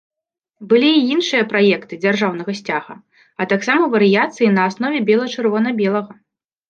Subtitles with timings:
[0.69, 2.95] Былі і іншыя праекты дзяржаўнага сцяга,
[3.45, 6.13] а таксама варыяцыі на аснове бела-чырвона-белага.